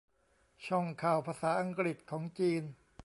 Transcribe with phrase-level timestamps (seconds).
[0.65, 2.63] ช่องข่าวภาษาอังกฤษของจีน